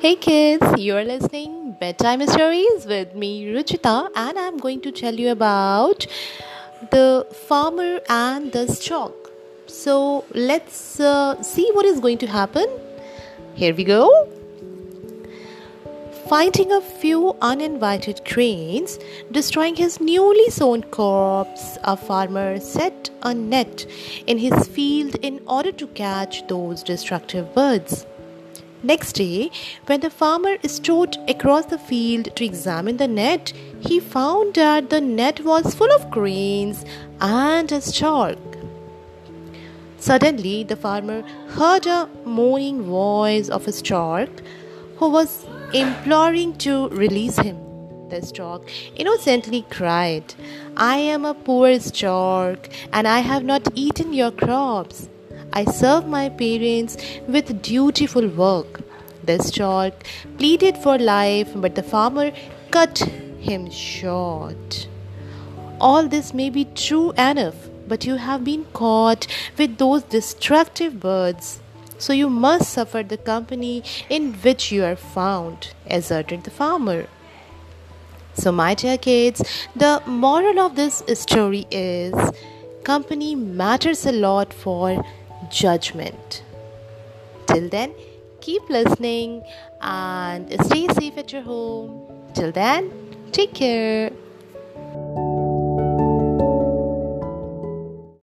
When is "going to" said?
4.56-4.92, 11.98-12.28